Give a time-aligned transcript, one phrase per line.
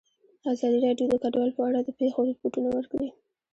[0.51, 3.09] ازادي راډیو د کډوال په اړه د پېښو رپوټونه ورکړي.